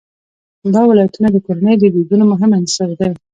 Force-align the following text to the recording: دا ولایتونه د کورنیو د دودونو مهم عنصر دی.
دا 0.73 0.81
ولایتونه 0.89 1.27
د 1.31 1.37
کورنیو 1.45 1.81
د 1.81 1.85
دودونو 1.95 2.23
مهم 2.31 2.51
عنصر 2.59 2.89
دی. 2.99 3.11